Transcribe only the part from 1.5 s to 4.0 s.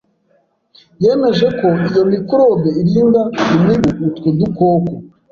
ko iyo microbe irinda imibu